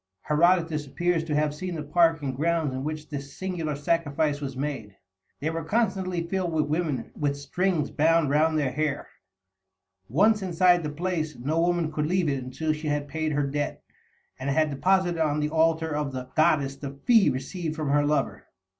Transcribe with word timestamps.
Herodotus 0.21 0.87
appears 0.87 1.23
to 1.25 1.35
have 1.35 1.53
seen 1.53 1.75
the 1.75 1.83
park 1.83 2.23
and 2.23 2.35
grounds 2.35 2.73
in 2.73 2.83
which 2.83 3.07
this 3.09 3.37
singular 3.37 3.75
sacrifice 3.75 4.41
was 4.41 4.57
made. 4.57 4.95
They 5.39 5.51
were 5.51 5.63
constantly 5.63 6.23
filled 6.27 6.51
with 6.53 6.65
women 6.65 7.11
with 7.15 7.37
strings 7.37 7.91
bound 7.91 8.31
round 8.31 8.57
their 8.57 8.71
hair. 8.71 9.09
Once 10.09 10.41
inside 10.41 10.81
the 10.81 10.89
place, 10.89 11.35
no 11.37 11.61
woman 11.61 11.91
could 11.91 12.07
leave 12.07 12.29
it 12.29 12.43
until 12.43 12.73
she 12.73 12.87
had 12.87 13.09
paid 13.09 13.33
her 13.33 13.45
debt, 13.45 13.83
and 14.39 14.49
had 14.49 14.71
deposited 14.71 15.21
on 15.23 15.39
the 15.39 15.49
altar 15.51 15.95
of 15.95 16.13
the 16.13 16.29
goddess 16.35 16.75
the 16.77 16.97
fee 17.05 17.29
received 17.29 17.75
from 17.75 17.89
her 17.91 18.03
lover. 18.03 18.47